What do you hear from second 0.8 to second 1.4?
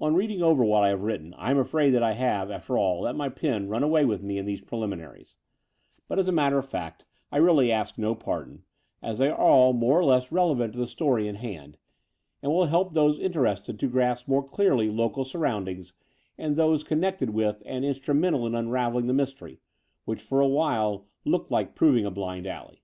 I have written